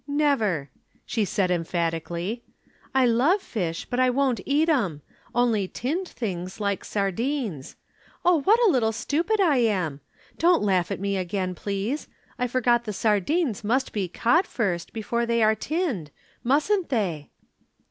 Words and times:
"Never," 0.07 0.71
she 1.05 1.25
said 1.25 1.51
emphatically. 1.51 2.43
"I 2.91 3.05
love 3.05 3.39
fish, 3.39 3.85
but 3.87 3.99
I 3.99 4.09
won't 4.09 4.41
eat 4.47 4.67
'em! 4.67 5.03
only 5.35 5.67
tinned 5.67 6.07
things, 6.09 6.59
like 6.59 6.83
sardines. 6.83 7.75
Oh, 8.25 8.41
what 8.41 8.59
a 8.65 8.71
little 8.71 8.93
stupid 8.93 9.39
I 9.39 9.57
am! 9.57 10.01
Don't 10.39 10.63
laugh 10.63 10.89
at 10.91 10.99
me 10.99 11.17
again, 11.17 11.53
please. 11.53 12.07
I 12.39 12.47
forgot 12.47 12.85
the 12.85 12.93
sardines 12.93 13.63
must 13.63 13.93
be 13.93 14.07
caught 14.07 14.47
first, 14.47 14.91
before 14.91 15.27
they 15.27 15.43
are 15.43 15.53
tinned, 15.53 16.09
mustn't 16.43 16.89
they?" 16.89 17.29